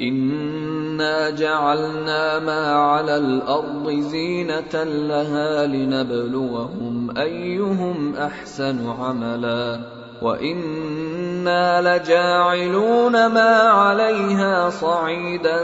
انا 0.00 1.30
جعلنا 1.30 2.38
ما 2.38 2.72
على 2.72 3.16
الأرض 3.16 3.90
زينه 3.90 4.84
لها 4.84 5.66
لنبلوهم 5.66 7.18
ايهم 7.18 8.16
احسن 8.16 8.90
عملا 9.00 9.80
وأنا 10.22 11.96
لجاعلون 11.96 13.26
ما 13.26 13.58
عليها 13.58 14.70
صعيدا 14.70 15.62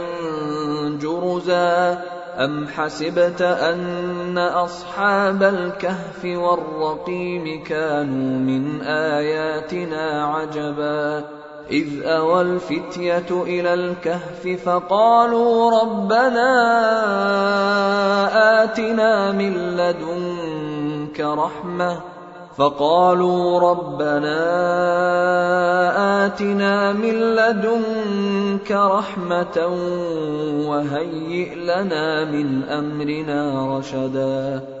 جرزا 1.01 2.01
ام 2.37 2.67
حسبت 2.67 3.41
ان 3.41 4.37
اصحاب 4.37 5.43
الكهف 5.43 6.25
والرقيم 6.25 7.63
كانوا 7.63 8.39
من 8.39 8.81
اياتنا 8.81 10.25
عجبا 10.25 11.40
إذ 11.71 12.03
أوى 12.03 12.41
الفتية 12.41 13.25
إلى 13.31 13.73
الكهف 13.73 14.47
فقالوا 14.65 15.81
ربنا 15.81 16.51
آتنا 18.63 19.31
من 19.31 19.53
لدنك 19.77 21.19
رحمة. 21.19 22.01
فقالوا 22.57 23.59
ربنا 23.59 24.39
آتنا 26.25 26.93
من 26.93 27.13
لدنك 27.35 28.71
رحمة 28.71 29.57
وهيئ 30.67 31.55
لنا 31.55 32.25
من 32.25 32.63
أمرنا 32.63 33.67
رشدا. 33.77 34.80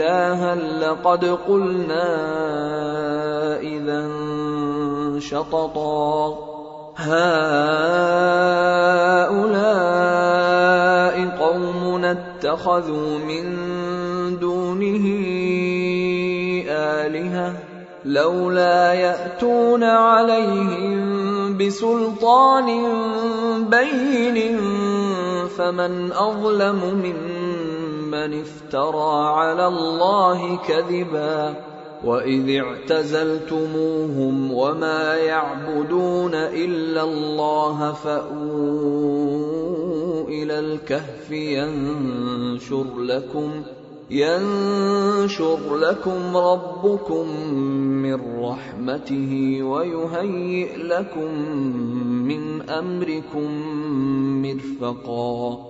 لقد 0.00 1.24
قلنا 1.24 2.08
إذا 3.60 4.08
شططا 5.18 6.38
هؤلاء 6.96 8.30
قوم 11.40 12.04
اتخذوا 12.04 13.18
من 13.18 13.44
دونه 14.38 15.06
آلهة 16.68 17.52
لولا 18.04 18.92
يأتون 18.92 19.84
عليهم 19.84 21.56
بسلطان 21.58 22.66
بين 23.70 24.58
فمن 25.48 26.12
أظلم 26.12 26.80
ممن 26.94 27.29
من 28.20 28.40
افترى 28.40 29.26
على 29.26 29.66
الله 29.66 30.56
كذبا 30.56 31.56
وإذ 32.04 32.56
اعتزلتموهم 32.56 34.52
وما 34.52 35.14
يعبدون 35.14 36.34
إلا 36.34 37.02
الله 37.02 37.92
فأووا 37.92 39.40
إلى 40.28 40.58
الكهف 40.58 41.30
ينشر 41.30 42.98
لكم 42.98 43.62
ينشر 44.10 45.76
لكم 45.76 46.36
ربكم 46.36 47.28
من 48.02 48.44
رحمته 48.44 49.62
ويهيئ 49.62 50.76
لكم 50.76 51.34
من 52.28 52.70
أمركم 52.70 53.50
مرفقا 54.42 55.69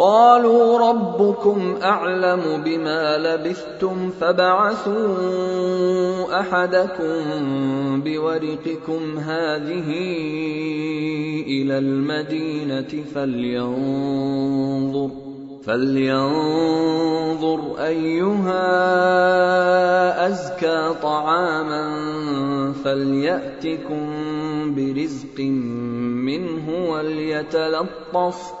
قالوا 0.00 0.90
ربكم 0.90 1.76
أعلم 1.82 2.62
بما 2.64 3.18
لبثتم 3.18 4.10
فبعثوا 4.10 5.10
أحدكم 6.40 7.20
بورقكم 8.04 9.18
هذه 9.18 9.88
إلى 11.46 11.78
المدينة 11.78 13.04
فلينظر 13.14 15.10
فلينظر 15.64 17.60
أيها 17.78 18.66
أزكى 20.26 20.94
طعاما 21.02 21.84
فليأتكم 22.84 24.06
برزق 24.74 25.40
منه 25.40 26.90
وليتلطف 26.90 28.60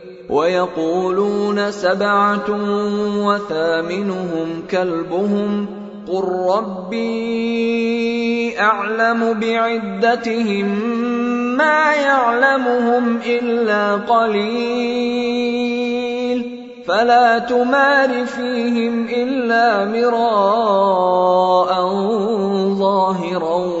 ويقولون 0.31 1.71
سبعة 1.71 2.49
وثامنهم 3.25 4.63
كلبهم 4.71 5.67
قل 6.07 6.23
ربي 6.55 7.71
أعلم 8.59 9.39
بعدتهم 9.39 10.65
ما 11.57 11.93
يعلمهم 11.93 13.17
إلا 13.25 13.95
قليل 13.95 15.41
فلا 16.87 17.39
تمار 17.39 18.25
فيهم 18.25 19.05
إلا 19.05 19.85
مراء 19.85 21.71
ظاهرا 22.73 23.80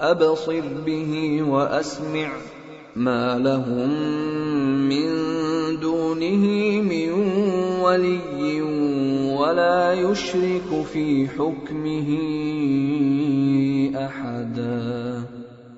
أبصر 0.00 0.62
به 0.86 1.42
وأسمع 1.42 2.28
ما 2.96 3.38
لهم 3.38 3.90
من 4.88 5.08
دونه 5.80 6.44
من 6.82 7.12
ولي 7.82 8.62
ولا 9.38 9.92
يشرك 9.92 10.86
في 10.92 11.28
حكمه 11.28 12.08
أحدا. 13.96 15.17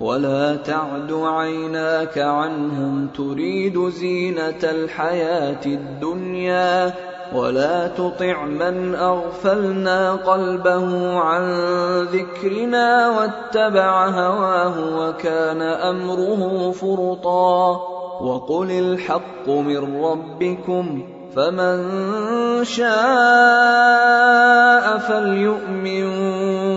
ولا 0.00 0.56
تعد 0.56 1.12
عيناك 1.12 2.18
عنهم 2.18 3.08
تريد 3.16 3.88
زينه 3.88 4.62
الحياة 4.64 5.66
الدنيا 5.66 6.94
ولا 7.34 7.88
تطع 7.88 8.44
من 8.44 8.94
اغفلنا 8.94 10.12
قلبه 10.12 11.18
عن 11.18 11.42
ذكرنا 12.02 13.08
واتبع 13.08 14.08
هواه 14.08 14.98
وكان 14.98 15.62
امره 15.62 16.70
فرطا 16.70 17.70
وقل 18.20 18.70
الحق 18.70 19.48
من 19.48 20.04
ربكم 20.04 21.02
فمن 21.36 21.84
شاء 22.64 22.94
فليؤمن 24.98 26.04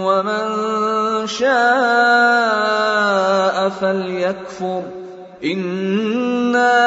ومن 0.04 0.48
شاء 1.28 2.87
فليكفر. 3.70 4.82
إنا 5.44 6.78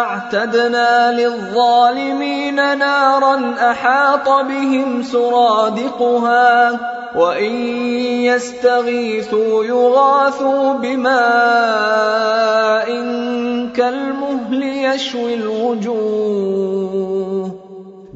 أعتدنا 0.00 1.12
للظالمين 1.12 2.78
نارا 2.78 3.54
أحاط 3.70 4.28
بهم 4.28 5.02
سرادقها 5.02 6.80
وإن 7.16 7.52
يستغيثوا 8.22 9.64
يغاثوا 9.64 10.72
بماء 10.72 11.18
كالمهل 13.76 14.62
يشوي 14.62 15.34
الوجوه. 15.34 16.78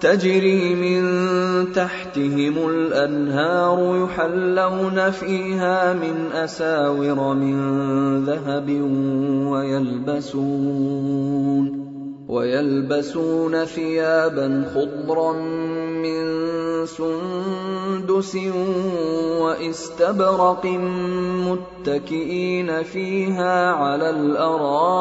تجري 0.00 0.74
من 0.74 1.02
تحتهم 1.72 2.68
الأنهار 2.68 4.04
يحلون 4.04 5.10
فيها 5.10 5.92
من 5.92 6.32
أساور 6.32 7.34
من 7.34 8.24
ذهب 8.24 8.70
ويلبسون 9.52 11.00
ويلبسون 12.28 13.64
ثيابا 13.64 14.64
خضرا 14.74 15.32
من 16.02 16.40
سندس 16.86 18.36
واستبرق 19.40 20.66
متكئين 21.46 22.82
فيها 22.82 23.72
على 23.72 24.10
الأرائك 24.10 25.00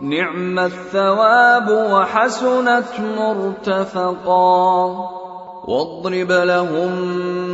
نعم 0.00 0.58
الثواب 0.58 1.70
وحسنت 1.70 3.00
مرتفقا. 3.18 4.96
واضرب 5.68 6.32
لهم 6.32 6.92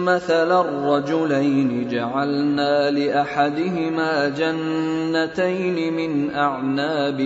مثل 0.04 0.60
الرجلين 0.60 1.88
جعلنا 1.88 2.90
لأحدهما 2.90 4.28
جنتين 4.28 5.94
من 5.94 6.34
أعناب 6.34 7.20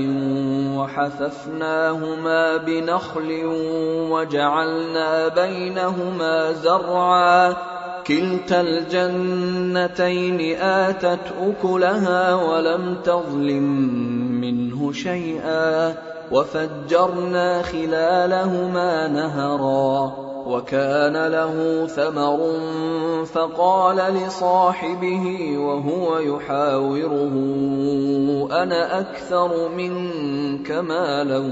وحففناهما 0.76 2.56
بنخل 2.56 3.42
وجعلنا 4.10 5.28
بينهما 5.28 6.52
زرعا. 6.52 7.77
كلتا 8.08 8.60
الجنتين 8.60 10.56
آتت 10.60 11.32
أكلها 11.42 12.34
ولم 12.34 12.96
تظلم 13.04 13.62
منه 14.40 14.92
شيئا 14.92 15.94
وفجرنا 16.32 17.62
خلالهما 17.62 19.08
نهرا 19.08 20.12
وكان 20.46 21.26
له 21.26 21.86
ثمر 21.86 22.38
فقال 23.24 23.96
لصاحبه 23.96 25.58
وهو 25.58 26.18
يحاوره 26.18 27.34
أنا 28.62 29.00
أكثر 29.00 29.68
منك 29.68 30.70
مالا 30.70 31.42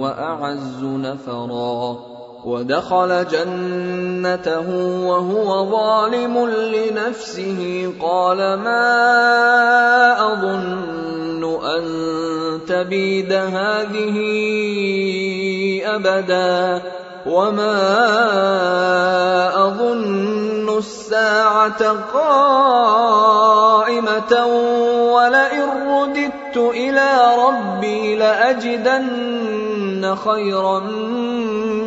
وأعز 0.00 0.84
نفرا 0.84 2.19
ودخل 2.44 3.26
جنته 3.28 4.68
وهو 5.06 5.70
ظالم 5.70 6.46
لنفسه. 6.48 7.92
قال 8.00 8.38
ما 8.38 8.86
أظن 10.32 11.44
أن 11.64 11.84
تبيد 12.66 13.32
هذه 13.32 14.16
أبدا 15.84 16.82
وما 17.26 17.76
أظن 19.66 20.49
الساعة 20.80 21.82
قائمة 22.14 23.26
ولئن 25.14 25.68
رددت 25.88 26.56
إلى 26.56 27.08
ربي 27.46 28.16
لأجدن 28.16 30.16
خيرا 30.24 30.80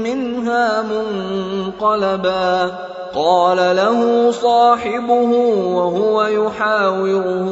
منها 0.04 0.82
منقلبا. 0.82 2.72
قال 3.16 3.58
له 3.58 4.32
صاحبه 4.32 5.32
وهو 5.76 6.24
يحاوره 6.24 7.48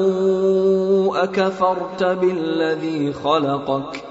أكفرت 1.16 2.04
بالذي 2.04 3.14
خلقك؟ 3.14 4.11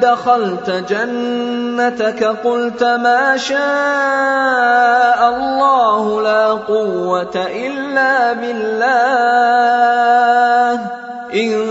دخلت 0.00 0.70
جنتك 0.70 2.24
قلت 2.24 2.84
ما 2.84 3.36
شاء 3.36 3.58
الله 5.28 6.22
لا 6.22 6.46
قوة 6.46 7.36
إلا 7.36 8.32
بالله. 8.32 9.58
إن 11.34 11.66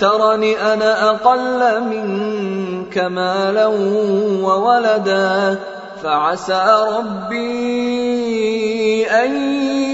ترني 0.00 0.72
أنا 0.72 1.10
أقل 1.10 1.80
منك 1.80 2.98
مالا 2.98 3.66
وولدا 4.42 5.58
فعسى 6.02 6.86
ربي 6.96 7.46
أن 9.06 9.36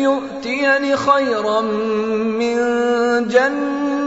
يؤتيني 0.02 0.96
خيرا 0.96 1.60
من 2.40 2.58
جنتك. 3.28 3.83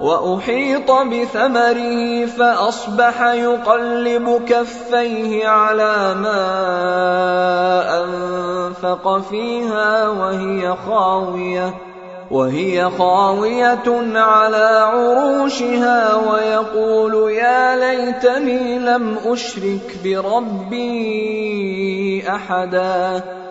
وأحيط 0.00 0.90
بثمره 0.90 2.26
فأصبح 2.26 3.22
يقلب 3.22 4.42
كفيه 4.48 5.48
على 5.48 6.14
ما 6.14 6.40
أنفق 8.02 9.18
فيها 9.18 10.08
وهي 10.08 10.76
خاوية 10.86 11.74
وهي 12.30 12.90
خاوية 12.98 14.18
على 14.18 14.88
عروشها 14.92 16.14
ويقول 16.14 17.32
يا 17.32 17.76
ليتني 17.76 18.78
لم 18.78 19.16
أشرك 19.26 19.98
بربي 20.04 20.90
أحدا. 22.28 23.22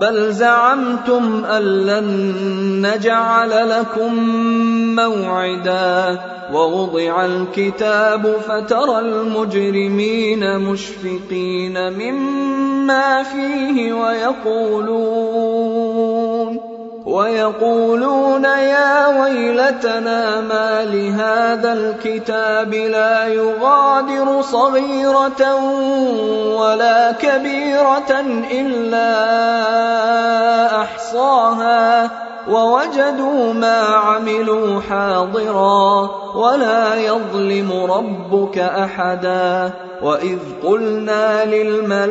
بل 0.00 0.32
زعمتم 0.32 1.44
أن 1.44 1.62
لن 1.62 2.06
نجعل 2.86 3.70
لكم 3.70 4.14
موعدا 4.96 6.20
ووضع 6.52 7.24
الكتاب 7.24 8.36
فترى 8.48 8.98
المجرمين 8.98 10.58
مشفقين 10.58 11.92
مما 11.92 13.22
فيه 13.22 13.92
ويقولون 13.92 15.79
ويقولون 17.10 18.44
يا 18.44 19.06
ويلتنا 19.22 20.40
ما 20.40 20.84
لهذا 20.84 21.72
الكتاب 21.72 22.74
لا 22.74 23.26
يغادر 23.26 24.42
صغيرة 24.42 25.54
ولا 26.54 27.12
كبيرة 27.12 28.20
إلا 28.50 29.10
أحصاها 30.82 32.10
ووجدوا 32.50 33.52
ما 33.52 33.78
عملوا 33.80 34.80
حاضرا 34.80 36.10
ولا 36.36 36.94
يظلم 36.94 37.72
ربك 37.90 38.58
أحدا 38.58 39.70
وإذ 40.02 40.38
قلنا 40.64 41.44
للملائكة 41.44 42.10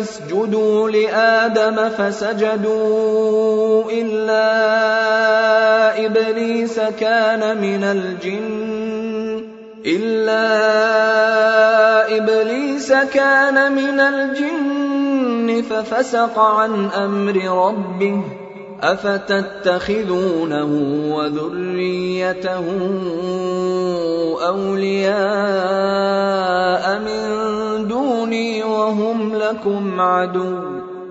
اسجدوا 0.00 0.90
لآدم 0.90 1.88
فسجدوا 1.88 3.10
إلا 3.90 4.46
إبليس 6.06 6.80
كان 6.80 7.60
من 7.60 7.84
الجن 7.84 9.29
إلا 9.86 10.46
إبليس 12.16 12.92
كان 12.92 13.72
من 13.72 14.00
الجن 14.00 15.62
ففسق 15.62 16.38
عن 16.38 16.86
أمر 16.86 17.66
ربه 17.66 18.22
أفتتخذونه 18.82 20.64
وذريته 21.14 22.64
أولياء 24.48 25.20
من 26.98 27.20
دوني 27.88 28.64
وهم 28.64 29.34
لكم 29.36 30.00
عدو 30.00 30.79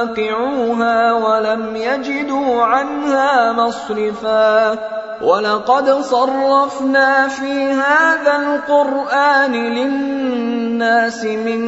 مواقعوها 0.00 1.12
ولم 1.12 1.76
يجدوا 1.76 2.62
عنها 2.62 3.52
مصرفا. 3.52 4.78
ولقد 5.22 5.90
صرفنا 5.90 7.28
في 7.28 7.72
هذا 7.72 8.36
القرآن 8.36 9.52
للناس 9.52 11.24
من 11.24 11.60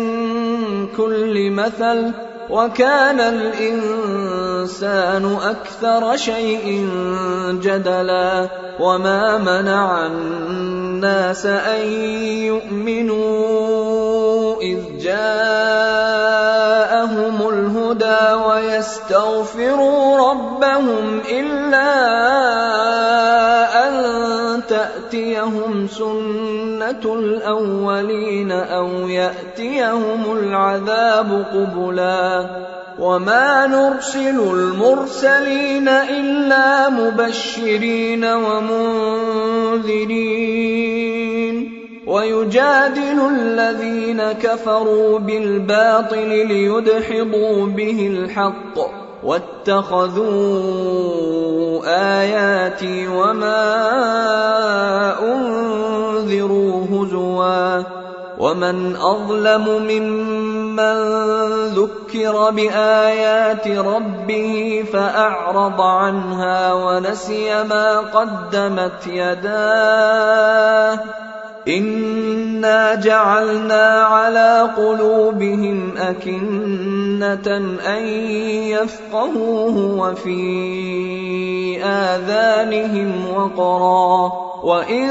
كل 0.87 1.51
مثل 1.51 2.13
وكان 2.51 3.21
الإنسان 3.21 4.17
أكثر 5.43 6.17
شيء 6.17 6.89
جدلا. 7.63 8.49
وما 8.81 9.39
منع 9.39 10.07
الناس 10.07 11.47
أن 11.47 11.87
يؤمنوا. 12.49 13.92
إذ 14.63 14.79
جاءهم 14.99 16.23
الهدى 17.49 18.33
ويستغفروا 18.47 20.31
ربهم 20.31 21.21
إلا 21.31 21.93
أن 23.89 23.93
تأتيهم 24.69 25.89
سنة 25.89 27.15
الأولين 27.15 28.53
أو 28.53 28.89
يأتيهم 29.09 30.37
العذاب 30.39 31.47
قبلا 31.55 32.47
وما 32.99 33.67
نرسل 33.67 34.41
المرسلين 34.41 35.89
إلا 35.89 36.89
مبشرين 36.89 38.25
ومنذرين 38.25 39.43
ويجادل 42.07 43.21
الذين 43.31 44.33
كفروا 44.33 45.19
بالباطل 45.19 46.29
ليدحضوا 46.29 47.67
به 47.67 48.07
الحق 48.07 48.79
واتخذوا 49.23 50.23
آياتي 52.21 53.09
وما 53.09 53.63
أنذروا 55.23 56.85
هزوا 56.85 57.83
ومن 58.39 58.97
أظلم 58.97 59.69
ممن 59.83 60.95
ذكر 61.67 62.51
بآيات 62.51 63.69
ربه 63.69 64.85
فأعرض 64.93 65.81
عنها 65.81 66.73
ونسي 66.73 67.65
ما 67.65 68.01
قدمت 68.01 69.07
يداه 69.07 70.99
انا 71.69 72.95
جعلنا 72.95 74.03
على 74.03 74.71
قلوبهم 74.77 75.97
اكنه 75.97 77.57
ان 77.87 78.07
يفقهوه 78.75 79.99
وفي 79.99 80.43
اذانهم 81.85 83.29
وقرا 83.35 84.33
وان 84.63 85.09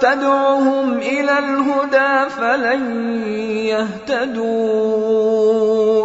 تدعهم 0.00 0.92
إلى 0.92 1.38
الهدى 1.38 2.30
فلن 2.30 2.82
يهتدوا 4.18 5.00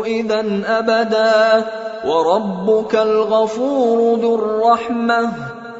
اذا 0.05 0.43
ابدا 0.65 1.65
وربك 2.05 2.95
الغفور 2.95 4.19
ذو 4.19 4.35
الرحمه 4.35 5.31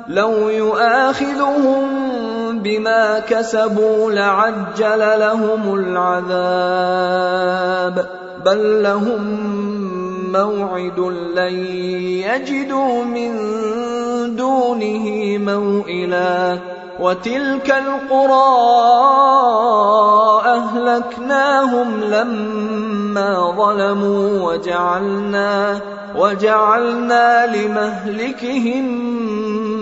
لو 0.08 0.50
يؤاخذهم 0.50 1.84
بما 2.60 3.20
كسبوا 3.20 4.12
لعجل 4.12 5.00
لهم 5.20 5.76
العذاب. 5.76 7.44
بل 8.46 8.84
لهم 8.84 9.24
موعد 10.32 11.00
لن 11.36 11.54
يجدوا 12.28 13.04
من 13.04 13.36
دونه 14.36 15.38
موئلا. 15.38 16.58
وتلك 17.00 17.70
القرى 17.72 18.74
أهلكناهم 20.46 22.04
لما 22.04 23.54
ظلموا 23.58 24.52
وجعلنا 24.52 25.80
وجعلنا 26.16 27.56
لمهلكهم 27.56 28.86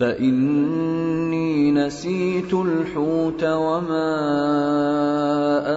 فإني 0.00 1.72
نسيت 1.72 2.54
الحوت 2.54 3.44
وما 3.44 4.16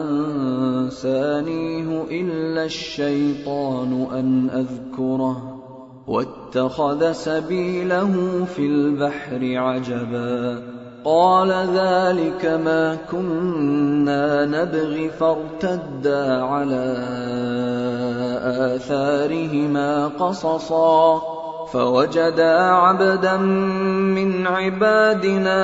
أنسانيه 0.02 2.04
إلا 2.12 2.66
الشيطان 2.66 4.08
أن 4.14 4.50
أذكره. 4.50 5.60
واتخذ 6.08 7.12
سبيله 7.12 8.46
في 8.56 8.66
البحر 8.66 9.40
عجبا. 9.42 10.62
قال 11.06 11.52
ذلك 11.52 12.46
ما 12.46 12.98
كنا 13.12 14.46
نبغي 14.46 15.10
فارتدا 15.10 16.42
على 16.42 16.96
آثارهما 18.76 20.08
قصصا. 20.08 21.33
فوجدا 21.74 22.58
عبدا 22.60 23.38
من 23.38 24.48
عبادنا 24.48 25.60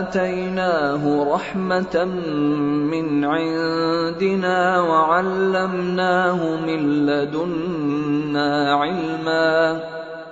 آتيناه 0.00 1.34
رحمة 1.34 2.04
من 2.90 3.24
عندنا 3.24 4.80
وعلمناه 4.80 6.40
من 6.66 7.06
لدنا 7.06 8.74
علما. 8.74 9.80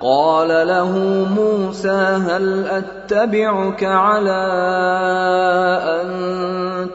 قال 0.00 0.48
له 0.48 0.98
موسى 1.36 2.02
هل 2.26 2.66
أتبعك 2.66 3.84
على 3.84 4.42
أن 6.00 6.08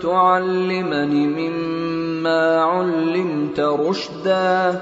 تعلمني 0.01 1.27
مما 1.27 2.61
علمت 2.61 3.59
رشدا؟ 3.59 4.81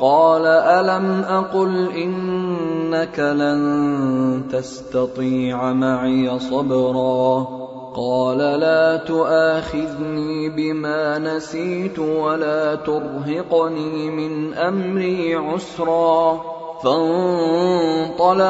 قال 0.00 0.46
ألم 0.46 1.24
أقل 1.28 1.88
إنك 1.90 3.18
لن 3.18 4.42
تستطيع 4.52 5.72
معي 5.72 6.38
صبرا 6.38 7.46
قال 7.96 8.38
لا 8.38 8.96
تؤاخذني 8.96 10.48
بما 10.48 11.18
نسيت 11.18 11.98
ولا 11.98 12.74
ترهقني 12.74 14.10
من 14.10 14.54
أمري 14.54 15.34
عسرا 15.34 16.40
فانطلقا 16.84 18.48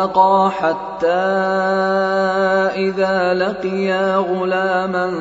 حتى 0.49 1.07
إذا 2.77 3.35
لقيا 3.35 4.17
غلاما 4.17 5.13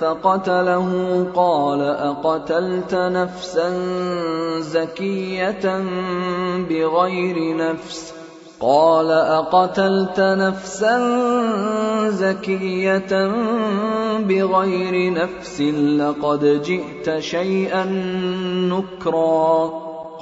فقتله 0.00 0.88
قال 1.34 1.82
أقتلت 1.82 2.94
نفسا 2.94 3.70
زكية 4.58 5.84
بغير 6.68 7.56
نفس؟ 7.56 8.14
قال 8.60 9.10
أقتلت 9.10 10.20
نفسا 10.20 10.98
زكية 12.08 13.32
بغير 14.18 15.12
نفس 15.12 15.60
لقد 15.98 16.62
جئت 16.64 17.18
شيئا 17.18 17.84
نكرا. 18.70 19.93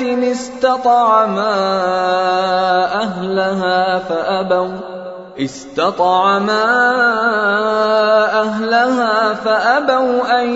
قرية 0.00 0.32
استطعما 0.32 1.54
أهلها 3.02 3.98
فأبوا. 3.98 4.68
استطعما 5.38 6.64
أهلها 8.40 9.34
فأبوا 9.34 10.42
أن 10.42 10.48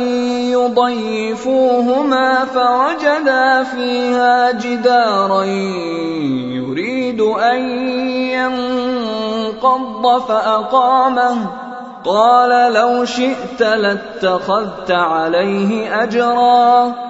يضيفوهما 0.53 2.45
فوجدا 2.45 3.63
فيها 3.63 4.51
جدارا 4.51 5.45
يريد 6.55 7.21
أن 7.21 7.59
ينقض 9.57 10.21
فأقامه. 10.29 11.37
قال 12.05 12.73
لو 12.73 13.05
شئت 13.05 13.61
لاتخذت 13.61 14.91
عليه 14.91 16.03
أجرا. 16.03 17.10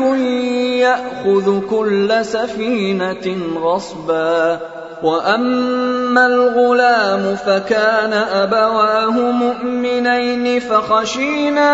ملك 0.00 0.20
يأخذ 0.80 1.60
كل 1.70 2.24
سفينة 2.24 3.36
غصبا 3.60 4.58
وأما 5.02 6.26
الغلام 6.26 7.36
فكان 7.36 8.12
أبواه 8.12 9.10
مؤمنين 9.10 10.60
فخشينا 10.60 11.70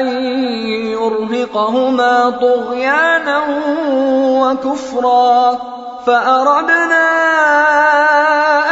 أن 0.00 0.06
يرهقهما 0.92 2.30
طغيانا 2.30 3.42
وكفرا 4.42 5.58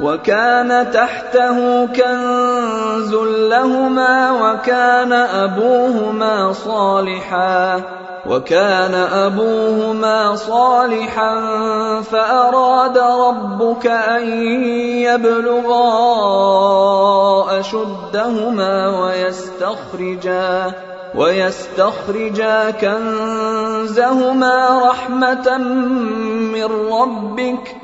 وكان 0.00 0.90
تحته 0.92 1.86
كنز 1.86 3.14
لهما 3.50 4.30
وكان 4.32 5.12
أبوهما 5.12 6.52
صالحا 6.52 7.82
وكان 8.26 8.94
أبوهما 8.94 10.36
صالحا 10.36 11.40
فأراد 12.00 12.98
ربك 12.98 13.86
أن 13.86 14.28
يبلغا 15.02 15.84
أشدهما 17.60 19.00
ويستخرجا 19.00 20.72
ويستخرجا 21.14 22.70
كنزهما 22.70 24.56
رحمة 24.90 25.58
من 26.54 26.64
ربك 26.92 27.83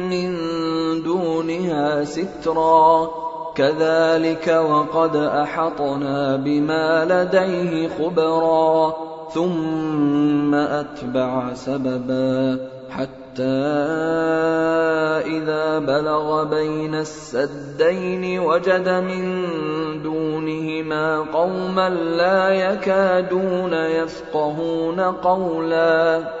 من 0.11 0.37
دونها 1.03 2.03
سترا. 2.03 3.09
كذلك 3.55 4.47
وقد 4.47 5.15
أحطنا 5.15 6.35
بما 6.35 7.05
لديه 7.05 7.87
خبرا. 7.87 8.93
ثم 9.33 10.55
أتبع 10.55 11.53
سببا 11.53 12.59
حتى 12.89 13.43
إذا 15.25 15.79
بلغ 15.79 16.43
بين 16.43 16.95
السدين 16.95 18.39
وجد 18.39 18.89
من 18.89 19.23
دونهما 20.03 21.19
قوما 21.19 21.89
لا 21.89 22.49
يكادون 22.49 23.73
يفقهون 23.73 24.99
قولا. 24.99 26.40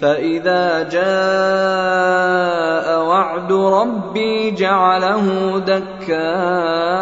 فإذا 0.00 0.82
جاء 0.88 1.06
وعد 3.06 3.52
ربي 3.52 4.50
جعله 4.50 5.58
دكاء 5.58 6.96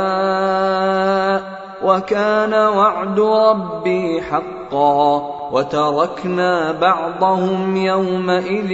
وكان 1.84 2.54
وعد 2.54 3.20
ربي 3.20 4.22
حقا 4.22 5.34
وتركنا 5.52 6.72
بعضهم 6.72 7.76
يومئذ 7.76 8.70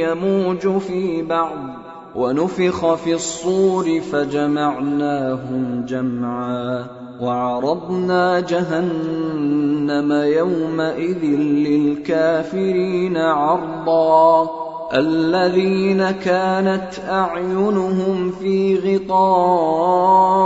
يموج 0.00 0.78
في 0.78 1.22
بعض 1.22 1.81
ونفخ 2.14 2.94
في 2.94 3.14
الصور 3.14 4.00
فجمعناهم 4.00 5.84
جمعا 5.88 6.86
وعرضنا 7.20 8.40
جهنم 8.40 10.12
يومئذ 10.12 11.24
للكافرين 11.66 13.16
عرضا 13.16 14.50
الذين 14.94 16.10
كانت 16.10 16.90
أعينهم 17.08 18.30
في 18.30 18.78
غطاء 18.78 20.42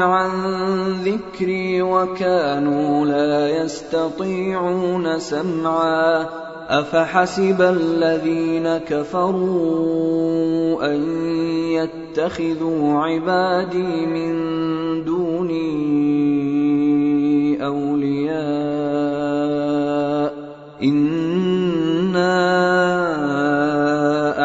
عن 0.00 0.30
ذكري 1.04 1.82
وكانوا 1.82 3.06
لا 3.06 3.48
يستطيعون 3.48 5.18
سمعا 5.18 6.47
أفحسب 6.68 7.62
الذين 7.62 8.78
كفروا 8.78 10.04
أن 10.94 11.02
يتخذوا 11.72 12.98
عبادي 12.98 14.06
من 14.06 14.34
دوني 15.04 15.98
أولياء 17.64 18.38
إنا 20.82 22.38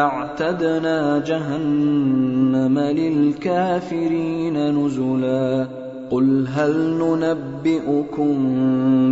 أعتدنا 0.04 1.22
جهنم 1.26 2.78
للكافرين 2.78 4.56
نزلا 4.78 5.66
قل 6.10 6.46
هل 6.54 6.76
ننبئكم 6.78 8.36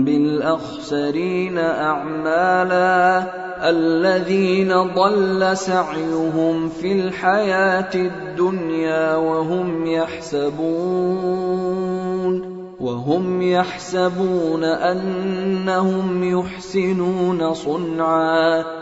بالاخسرين 0.04 1.58
اعمالا 1.58 3.26
الذين 3.70 4.72
ضل 4.94 5.56
سعيهم 5.56 6.68
في 6.68 6.92
الحياة 6.92 7.94
الدنيا 7.94 9.16
وهم 9.16 9.86
يحسبون 9.86 11.52
وهم 12.80 13.42
يحسبون 13.42 14.64
انهم 14.64 16.38
يحسنون 16.38 17.54
صنعا 17.54 18.81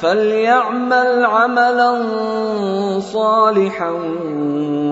فليعمل 0.00 1.24
عملا 1.24 1.92
صالحا 3.00 3.90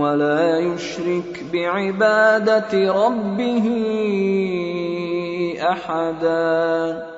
ولا 0.01 0.59
يشرك 0.59 1.45
بعباده 1.53 2.93
ربه 2.93 3.67
احدا 5.63 7.14